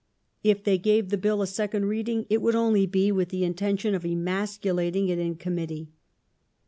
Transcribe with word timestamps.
If 0.43 0.63
they 0.63 0.79
gave 0.79 1.09
the 1.09 1.15
Bill 1.19 1.43
a 1.43 1.45
the 1.45 1.49
Crown 1.49 1.53
second 1.53 1.85
reading 1.85 2.25
it 2.27 2.41
would 2.41 2.55
only 2.55 2.87
be 2.87 3.11
with 3.11 3.29
the 3.29 3.43
intention 3.43 3.93
of 3.93 4.03
emasculating 4.03 5.09
it 5.09 5.19
in 5.19 5.35
Committee. 5.35 5.91